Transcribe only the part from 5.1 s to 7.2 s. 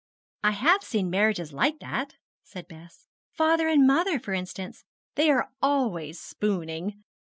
They are always spooning.